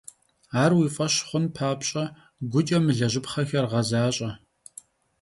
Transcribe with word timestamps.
Ar 0.63 0.71
vui 0.75 0.89
f'eş 0.95 1.15
xhun 1.27 1.45
papş'e, 1.55 2.03
guç'e 2.51 2.77
mı 2.83 2.91
lejıpxhexer 2.97 3.65
ğezaş'e. 3.71 4.29